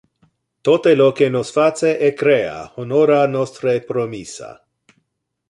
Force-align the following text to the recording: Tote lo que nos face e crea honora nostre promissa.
Tote 0.69 0.93
lo 1.01 1.09
que 1.19 1.27
nos 1.35 1.51
face 1.57 1.91
e 2.07 2.09
crea 2.23 2.57
honora 2.85 3.19
nostre 3.35 3.75
promissa. 3.93 4.51